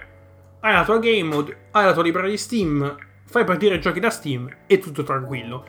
[0.61, 4.09] hai la tua game mode, hai la tua libreria di Steam, fai partire giochi da
[4.09, 5.65] Steam e tutto tranquillo.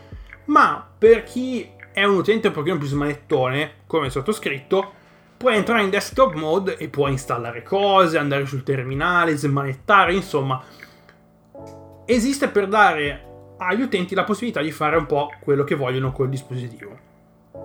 [0.47, 4.93] Ma per chi è un utente un pochino più smanettone, come sottoscritto,
[5.37, 10.63] puoi entrare in desktop mode e puoi installare cose, andare sul terminale, smanettare, insomma.
[12.05, 13.27] Esiste per dare
[13.59, 16.97] agli utenti la possibilità di fare un po' quello che vogliono col dispositivo.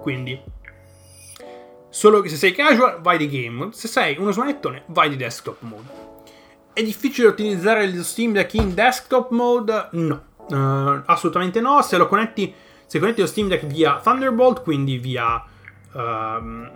[0.01, 0.39] Quindi,
[1.89, 5.61] solo che se sei casual vai di game se sei uno smanettone vai di desktop
[5.61, 6.05] mode.
[6.73, 9.89] È difficile utilizzare il Steam Deck in desktop mode?
[9.93, 11.81] No, uh, assolutamente no.
[11.81, 12.53] Se lo connetti,
[12.87, 15.43] se connetti lo Steam Deck via Thunderbolt, quindi via,
[15.91, 16.67] uh,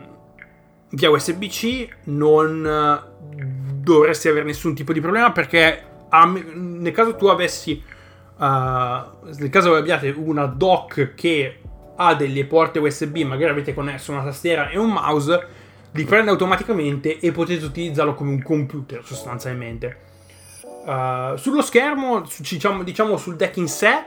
[0.90, 3.36] via USB-C, non uh,
[3.82, 5.90] dovresti avere nessun tipo di problema perché
[6.54, 7.82] nel caso tu avessi,
[8.40, 9.02] eh,
[9.38, 11.60] nel caso abbiate una dock che
[11.96, 15.48] ha delle porte USB, magari avete connesso una tastiera e un mouse
[15.92, 20.10] li prende automaticamente e potete utilizzarlo come un computer sostanzialmente.
[20.86, 24.06] Uh, sullo schermo, diciamo, diciamo sul deck in sé,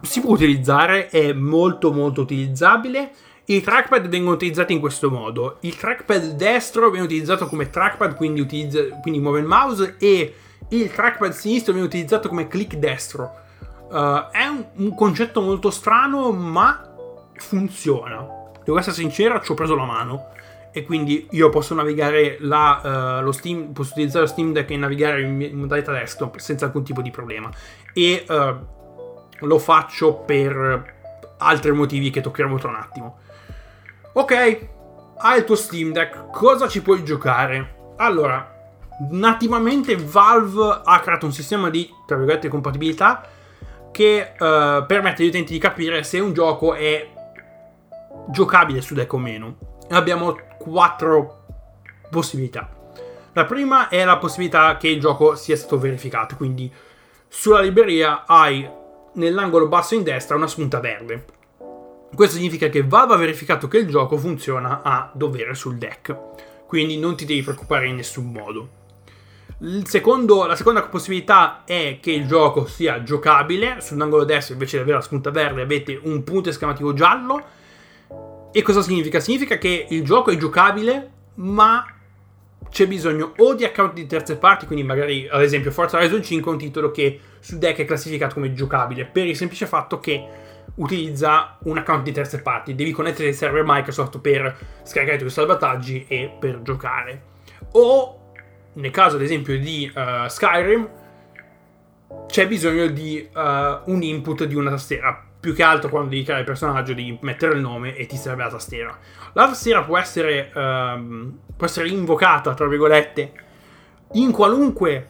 [0.00, 3.10] si può utilizzare, è molto molto utilizzabile.
[3.46, 5.56] I trackpad vengono utilizzati in questo modo.
[5.60, 10.34] Il trackpad destro viene utilizzato come trackpad, quindi, utilizza, quindi muove il mouse, e
[10.68, 13.46] il trackpad sinistro viene utilizzato come click destro.
[13.90, 16.94] Uh, è un, un, concetto molto strano, ma
[17.36, 18.26] funziona.
[18.62, 20.26] Devo essere sincero, ci ho preso la mano
[20.70, 24.76] e quindi io posso navigare la, uh, lo Steam, posso utilizzare lo Steam Deck e
[24.76, 27.50] navigare in modalità desktop senza alcun tipo di problema.
[27.94, 28.76] E uh,
[29.40, 30.96] lo faccio per
[31.38, 33.18] altri motivi che toccheremo tra un attimo.
[34.12, 34.68] Ok,
[35.18, 37.94] hai il tuo Steam Deck, cosa ci puoi giocare?
[37.96, 38.56] Allora,
[39.10, 43.26] nativamente Valve ha creato un sistema di, tra virgolette, compatibilità
[43.90, 47.08] che uh, permette agli utenti di capire se un gioco è
[48.28, 49.56] giocabile su deck o meno.
[49.90, 51.44] Abbiamo quattro
[52.10, 52.68] possibilità.
[53.32, 56.72] La prima è la possibilità che il gioco sia stato verificato, quindi
[57.28, 58.68] sulla libreria hai
[59.18, 61.24] nell'angolo basso in destra una spunta verde.
[62.14, 66.16] Questo significa che Valve ha verificato che il gioco funziona a dovere sul deck,
[66.66, 68.68] quindi non ti devi preoccupare in nessun modo.
[69.84, 74.98] Secondo, la seconda possibilità è che il gioco sia giocabile, sull'angolo destro invece di avere
[74.98, 77.44] la spunta verde avete un punto esclamativo giallo
[78.50, 79.20] e cosa significa?
[79.20, 81.84] Significa che il gioco è giocabile, ma
[82.70, 86.50] c'è bisogno o di account di terze parti, quindi magari ad esempio Forza Horizon 5
[86.50, 90.46] è un titolo che su deck è classificato come giocabile, per il semplice fatto che
[90.76, 95.30] utilizza un account di terze parti, devi connettere il server Microsoft per scaricare i tuoi
[95.30, 97.22] salvataggi e per giocare.
[97.72, 98.32] O
[98.74, 100.88] nel caso ad esempio di uh, Skyrim
[102.26, 103.40] c'è bisogno di uh,
[103.90, 107.54] un input di una tastiera più che altro quando devi creare il personaggio devi mettere
[107.54, 108.98] il nome e ti serve la tastiera.
[109.34, 113.32] La tastiera può essere, um, può essere invocata, tra virgolette,
[114.12, 115.08] in qualunque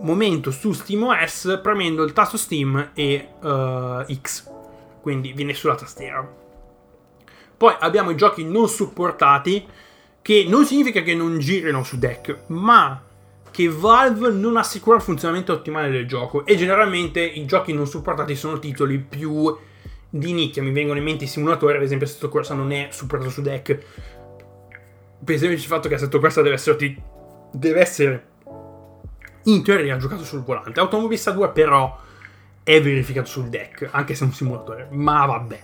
[0.00, 4.50] momento su SteamOS premendo il tasto Steam e uh, X,
[5.00, 6.28] quindi viene sulla tastiera.
[7.56, 9.64] Poi abbiamo i giochi non supportati,
[10.20, 13.00] che non significa che non girino su deck, ma
[13.52, 18.34] che Valve non assicura il funzionamento ottimale del gioco e generalmente i giochi non supportati
[18.34, 19.56] sono titoli più
[20.10, 20.60] di nicchia.
[20.60, 23.78] Mi vengono in mente i simulatori, ad esempio Assetto Corsa non è supportato su deck
[25.22, 26.96] per esempio il fatto che Assetto Corsa deve essere,
[27.52, 28.26] deve essere
[29.44, 30.80] in teoria giocato sul volante.
[30.80, 32.00] Automobilista 2 però
[32.62, 35.62] è verificato sul deck, anche se è un simulatore, ma vabbè.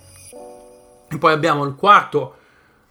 [1.08, 2.36] E poi abbiamo il quarto,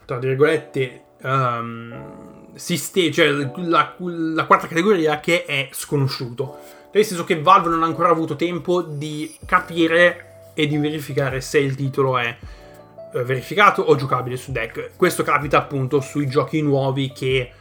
[0.06, 6.58] tra virgolette, um, sistema, cioè la, la, quarta categoria che è sconosciuto.
[6.92, 11.60] Nel senso che Valve non ha ancora avuto tempo di capire e di verificare se
[11.60, 12.36] il titolo è
[13.14, 14.92] verificato o giocabile su deck.
[14.96, 17.52] Questo capita appunto sui giochi nuovi che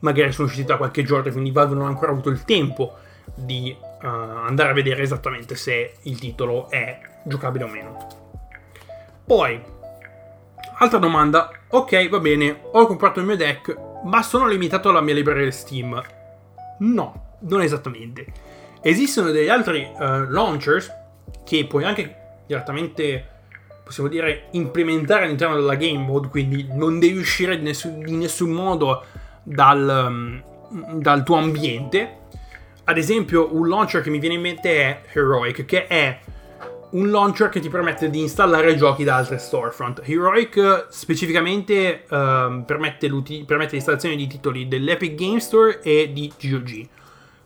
[0.00, 2.96] magari sono usciti da qualche giorno, quindi Valve non ha ancora avuto il tempo
[3.34, 8.06] di uh, andare a vedere esattamente se il titolo è giocabile o meno.
[9.24, 9.60] Poi,
[10.78, 15.14] altra domanda, ok va bene, ho comprato il mio deck, ma sono limitato alla mia
[15.14, 16.00] libreria Steam.
[16.80, 18.26] No, non esattamente.
[18.82, 20.92] Esistono degli altri uh, launchers
[21.44, 23.28] che puoi anche direttamente,
[23.84, 28.50] possiamo dire, implementare all'interno della game mode, quindi non devi uscire in nessun, in nessun
[28.50, 29.04] modo
[29.42, 32.18] dal, um, dal tuo ambiente.
[32.84, 36.18] Ad esempio, un launcher che mi viene in mente è Heroic, che è
[36.90, 40.02] un launcher che ti permette di installare giochi da altre storefront.
[40.04, 43.10] Heroic specificamente uh, permette,
[43.46, 46.88] permette, l'installazione di titoli dell'Epic Game Store e di GOG.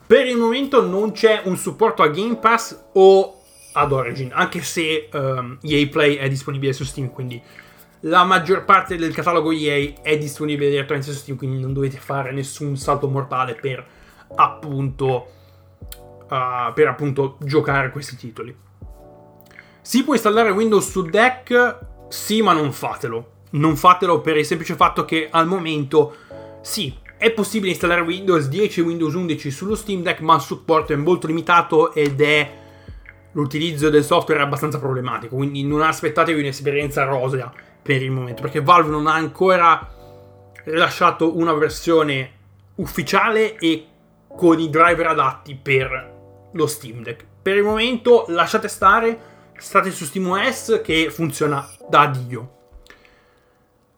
[0.07, 3.38] Per il momento non c'è un supporto a Game Pass o
[3.79, 7.41] ad Origin, anche se um, EA Play è disponibile su Steam, quindi
[8.03, 12.33] la maggior parte del catalogo EA è disponibile direttamente su Steam, quindi non dovete fare
[12.33, 13.85] nessun salto mortale per
[14.37, 15.27] appunto,
[16.29, 18.55] uh, per appunto giocare questi titoli.
[19.81, 21.79] Si può installare Windows sul deck?
[22.09, 23.33] Sì, ma non fatelo.
[23.51, 26.15] Non fatelo per il semplice fatto che al momento,
[26.61, 30.93] sì, è possibile installare Windows 10 e Windows 11 sullo Steam Deck, ma il supporto
[30.93, 32.67] è molto limitato ed è
[33.33, 35.37] l'utilizzo del software è abbastanza problematico.
[35.37, 39.95] Quindi non aspettatevi un'esperienza rosea per il momento, perché Valve non ha ancora
[40.65, 42.33] rilasciato una versione
[42.77, 43.87] ufficiale e
[44.37, 47.25] con i driver adatti per lo Steam Deck.
[47.43, 52.53] Per il momento lasciate stare state su SteamOS che funziona da Dio.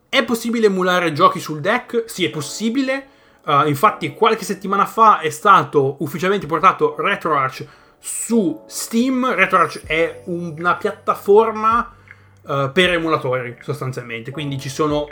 [0.08, 2.04] È possibile emulare giochi sul deck?
[2.06, 3.06] Sì, è possibile.
[3.44, 7.66] Uh, infatti, qualche settimana fa è stato ufficialmente portato RetroArch
[8.00, 9.34] su Steam.
[9.34, 11.94] RetroArch è una piattaforma
[12.42, 14.32] uh, per emulatori, sostanzialmente.
[14.32, 15.08] Quindi ci sono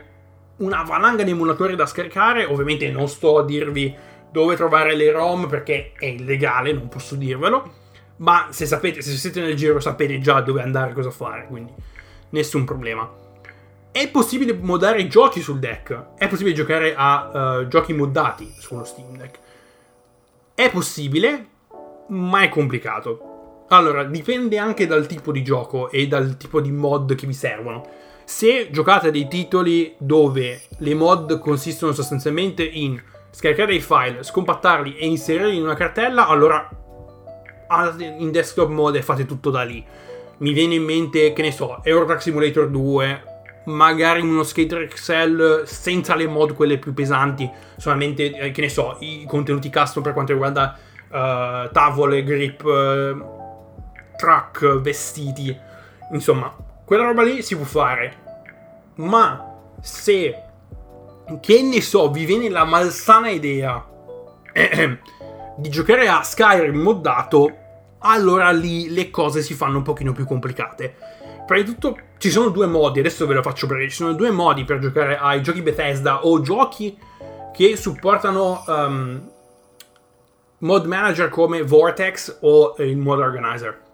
[0.56, 2.44] una valanga di emulatori da scaricare.
[2.44, 3.94] Ovviamente non sto a dirvi
[4.32, 7.86] dove trovare le ROM perché è illegale, non posso dirvelo
[8.18, 11.72] ma se sapete, se siete nel giro sapete già dove andare cosa fare, quindi
[12.30, 13.26] nessun problema.
[13.90, 18.84] È possibile modare i giochi sul deck, è possibile giocare a uh, giochi moddati sullo
[18.84, 19.38] Steam Deck.
[20.54, 21.46] È possibile,
[22.08, 23.64] ma è complicato.
[23.68, 27.86] Allora, dipende anche dal tipo di gioco e dal tipo di mod che vi servono.
[28.24, 33.00] Se giocate dei titoli dove le mod consistono sostanzialmente in
[33.30, 36.68] scaricare dei file, scompattarli e inserirli in una cartella, allora
[37.98, 39.84] in desktop mode fate tutto da lì.
[40.38, 43.22] Mi viene in mente, che ne so, Eurotrack Simulator 2,
[43.66, 48.96] magari uno skater Excel senza le mod quelle più pesanti, solamente, eh, che ne so,
[49.00, 50.76] i contenuti custom per quanto riguarda
[51.08, 53.36] uh, tavole, grip, uh,
[54.16, 55.56] truck, vestiti,
[56.12, 56.54] insomma,
[56.84, 58.26] quella roba lì si può fare.
[58.96, 60.42] Ma se,
[61.40, 63.84] che ne so, vi viene la malsana idea
[65.56, 67.56] di giocare a Skyrim moddato,
[67.98, 70.94] allora lì le cose si fanno un pochino più complicate.
[71.46, 74.30] Prima di tutto ci sono due modi, adesso ve lo faccio breve, ci sono due
[74.30, 76.98] modi per giocare ai giochi Bethesda o giochi
[77.52, 79.30] che supportano um,
[80.58, 83.86] mod manager come Vortex o il mod organizer.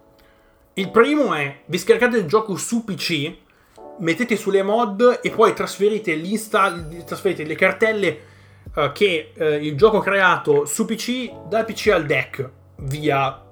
[0.73, 3.33] Il primo è vi scaricate il gioco su PC,
[3.99, 6.19] mettete sulle mod e poi trasferite,
[7.05, 8.19] trasferite le cartelle
[8.75, 13.43] uh, che uh, il gioco ha creato su PC dal PC al deck via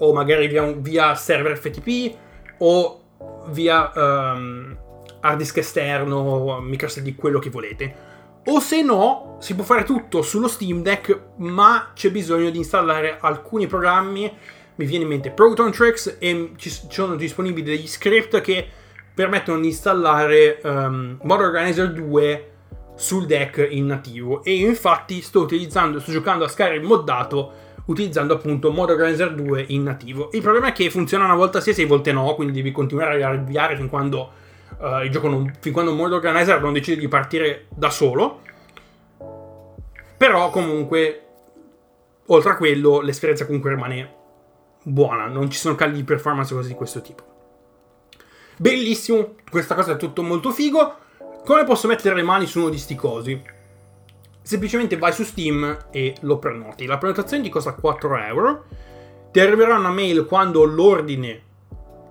[0.00, 2.14] o magari via, via server FTP
[2.58, 3.00] o
[3.46, 4.76] via um,
[5.20, 8.07] hard disk esterno, microSD, quello che volete.
[8.50, 13.18] O se no, si può fare tutto sullo Steam Deck, ma c'è bisogno di installare
[13.20, 14.32] alcuni programmi.
[14.76, 18.66] Mi viene in mente Proton Tricks e ci sono disponibili degli script che
[19.12, 22.50] permettono di installare um, Mod Organizer 2
[22.94, 24.42] sul deck in nativo.
[24.42, 27.52] E infatti sto utilizzando, sto giocando a Skyrim moddato
[27.84, 30.30] utilizzando appunto Mod Organizer 2 in nativo.
[30.32, 33.22] Il problema è che funziona una volta sì e sei volte no, quindi devi continuare
[33.22, 34.46] a avviare fin quando
[34.78, 38.42] uh, il gioco non, fin quando Mod Organizer non decide di partire da solo.
[40.16, 41.26] Però comunque,
[42.26, 44.14] oltre a quello, l'esperienza comunque rimane
[44.82, 47.24] buona, non ci sono cali di performance cose di questo tipo.
[48.56, 50.96] Bellissimo, questa cosa è tutto molto figo.
[51.44, 53.42] Come posso mettere le mani su uno di sti cosi?
[54.48, 56.86] semplicemente vai su Steam e lo prenoti.
[56.86, 58.64] La prenotazione ti costa 4 euro.
[59.30, 61.42] Ti arriverà una mail quando l'ordine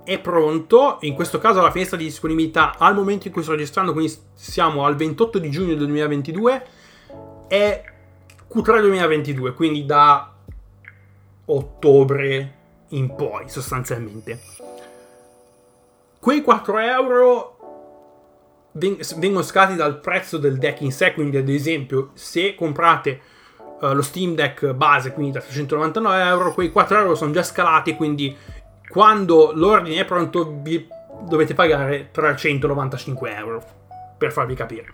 [0.08, 1.00] è pronto.
[1.02, 4.86] In questo caso la finestra di disponibilità al momento in cui sto registrando, quindi siamo
[4.86, 6.66] al 28 di giugno del 2022,
[7.50, 7.84] è
[8.50, 10.34] Q3 2022, quindi da
[11.44, 12.56] ottobre
[12.90, 14.40] in poi sostanzialmente.
[16.22, 17.58] Quei 4 euro
[18.72, 23.20] vengono scalati dal prezzo del deck in sé, quindi ad esempio se comprate
[23.82, 27.96] uh, lo Steam Deck base, quindi da 399 euro, quei 4 euro sono già scalati,
[27.96, 28.36] quindi
[28.98, 30.60] quando l'ordine è pronto
[31.22, 33.64] dovete pagare 395 euro,
[34.18, 34.86] per farvi capire.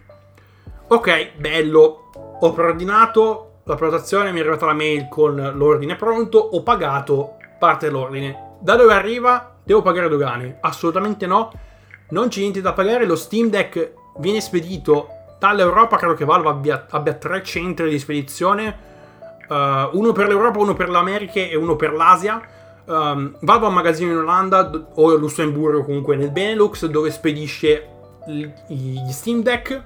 [0.88, 2.10] Ok, bello,
[2.42, 7.86] ho preordinato la prenotazione, mi è arrivata la mail con l'ordine pronto, ho pagato parte
[7.86, 8.58] dell'ordine.
[8.60, 9.56] Da dove arriva?
[9.64, 10.58] Devo pagare dogane?
[10.60, 11.50] Assolutamente no
[12.10, 15.08] non c'è niente da pagare, lo Steam Deck viene spedito
[15.40, 18.78] dall'Europa, credo che Valve abbia, abbia tre centri di spedizione,
[19.48, 22.53] uh, uno per l'Europa, uno per l'America e uno per l'Asia.
[22.86, 27.88] Um, Valve ha un magazzino in Olanda o a Lussemburgo comunque nel Benelux dove spedisce
[28.26, 29.84] gli Steam Deck.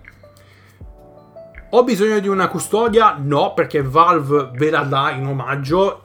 [1.71, 3.15] Ho bisogno di una custodia?
[3.19, 6.01] No, perché Valve ve la dà in omaggio.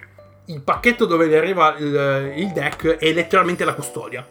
[0.47, 4.26] Il pacchetto dove gli arriva il, il deck è letteralmente la custodia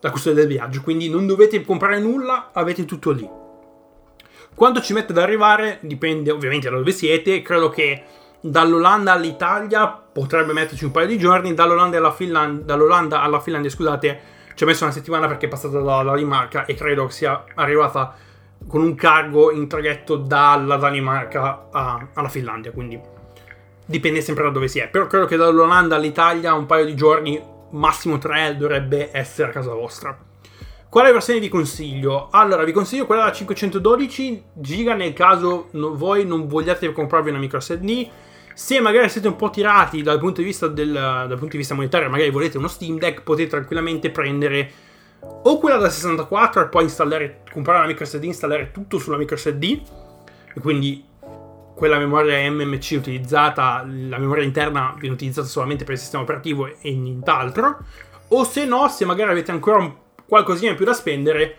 [0.00, 3.28] la custodia del viaggio, quindi non dovete comprare nulla, avete tutto lì.
[4.54, 8.02] Quanto ci mette ad arrivare dipende ovviamente da dove siete, credo che
[8.40, 14.20] dall'Olanda all'Italia potrebbe metterci un paio di giorni, dall'Olanda alla, Finland- dall'Olanda alla Finlandia, scusate,
[14.54, 18.14] ci ha messo una settimana perché è passata dalla Danimarca e credo sia arrivata
[18.68, 23.00] con un cargo in traghetto dalla Danimarca a- alla Finlandia, quindi
[23.86, 27.42] dipende sempre da dove si è, però credo che dall'Olanda all'Italia un paio di giorni
[27.70, 30.16] massimo 3 dovrebbe essere a casa vostra.
[30.90, 32.28] Quale versione vi consiglio?
[32.30, 37.60] Allora, vi consiglio quella da 512 giga nel caso voi non vogliate comprarvi una micro
[37.60, 38.08] SD.
[38.60, 41.74] Se magari siete un po' tirati dal punto di vista, del, dal punto di vista
[41.74, 44.70] monetario, magari volete uno Steam Deck, potete tranquillamente prendere
[45.44, 49.38] o quella da 64 e poi installare, comprare una micro SD, installare tutto sulla micro
[49.38, 49.62] SD.
[49.64, 51.02] E quindi
[51.74, 56.94] quella memoria MMC utilizzata, la memoria interna viene utilizzata solamente per il sistema operativo e
[56.94, 57.78] nient'altro.
[58.28, 59.90] O se no, se magari avete ancora
[60.26, 61.56] qualcosina in più da spendere,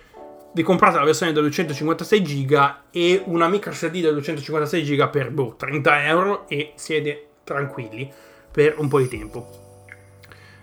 [0.54, 5.32] vi comprate la versione da 256 GB e una micro SD da 256 GB per
[5.32, 8.12] boh, 30 euro e siete tranquilli
[8.52, 9.50] per un po' di tempo.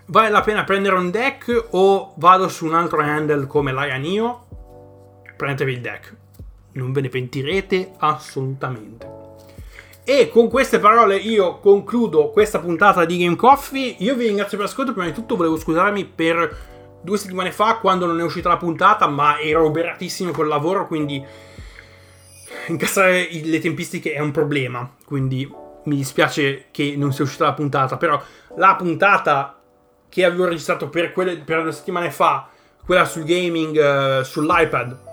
[0.07, 4.47] Vale la pena prendere un deck o vado su un altro handle come l'Aya Neo?
[5.36, 6.16] Prendetevi il deck,
[6.72, 9.16] non ve ne pentirete assolutamente.
[10.05, 13.97] E con queste parole io concludo questa puntata di Game Coffee.
[13.99, 14.93] Io vi ringrazio per l'ascolto.
[14.93, 19.07] Prima di tutto volevo scusarmi per due settimane fa quando non è uscita la puntata,
[19.07, 21.24] ma ero oberatissimo col lavoro, quindi
[22.68, 24.90] incassare le tempistiche è un problema.
[25.05, 25.51] Quindi
[25.84, 28.20] mi dispiace che non sia uscita la puntata, però
[28.57, 29.59] la puntata
[30.09, 32.49] che avevo registrato per, quelle, per due settimane fa,
[32.84, 35.07] quella sul gaming uh, sull'iPad,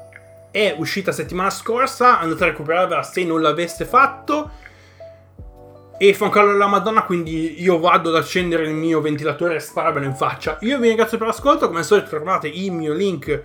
[0.52, 2.20] è uscita settimana scorsa.
[2.20, 4.52] Andate a recuperarvela se non l'aveste fatto
[5.98, 9.60] e fa un calore della Madonna, quindi io vado ad accendere il mio ventilatore e
[9.60, 10.58] spararvelo in faccia.
[10.62, 13.44] Io vi ringrazio per l'ascolto, come al solito trovate il mio link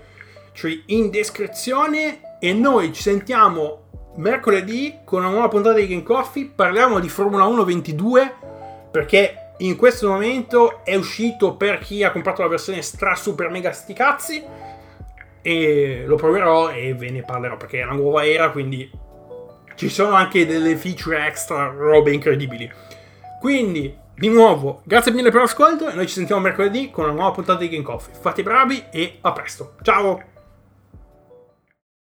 [0.52, 3.84] cioè in descrizione e noi ci sentiamo
[4.16, 6.50] mercoledì con una nuova puntata di Game Coffee.
[6.54, 8.34] Parliamo di Formula 1 22
[8.90, 13.72] perché in questo momento è uscito per chi ha comprato la versione stra super mega
[13.72, 14.42] sti cazzi
[15.42, 18.90] e lo proverò e ve ne parlerò perché è una nuova era, quindi
[19.80, 22.70] ci sono anche delle feature extra, robe incredibili.
[23.40, 27.30] Quindi, di nuovo, grazie mille per l'ascolto e noi ci sentiamo mercoledì con una nuova
[27.30, 28.12] puntata di Game Coffee.
[28.12, 29.76] Fate bravi e a presto.
[29.80, 30.29] Ciao!